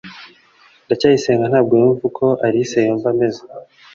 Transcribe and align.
ndacyayisenga 0.85 1.45
ntabwo 1.51 1.73
yumva 1.81 2.03
uko 2.09 2.25
alice 2.45 2.79
yumva 2.87 3.07
ameze 3.13 3.41